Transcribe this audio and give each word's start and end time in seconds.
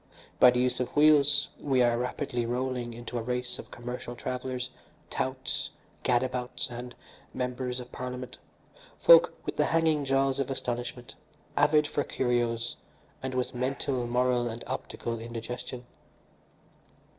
By 0.39 0.49
the 0.49 0.59
use 0.59 0.79
of 0.79 0.95
wheels 0.95 1.49
we 1.59 1.83
are 1.83 1.95
rapidly 1.95 2.43
rolling 2.47 2.91
into 2.91 3.19
a 3.19 3.21
race 3.21 3.59
of 3.59 3.69
commercial 3.69 4.15
travellers, 4.15 4.71
touts, 5.11 5.69
gad 6.01 6.23
abouts, 6.23 6.69
and 6.71 6.95
members 7.35 7.79
of 7.79 7.91
parliament, 7.91 8.39
folk 8.97 9.35
with 9.45 9.57
the 9.57 9.65
hanging 9.65 10.03
jaws 10.03 10.39
of 10.39 10.49
astonishment, 10.49 11.13
avid 11.55 11.85
for 11.85 12.03
curios, 12.03 12.77
and 13.21 13.35
with 13.35 13.53
mental, 13.53 14.07
moral 14.07 14.47
and 14.49 14.63
optical 14.65 15.19
indigestion. 15.19 15.85